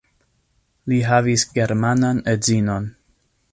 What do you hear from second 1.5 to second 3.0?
germanan edzinon.